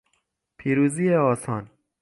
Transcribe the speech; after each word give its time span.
پیروزی 0.57 1.13
آسان 1.13 1.69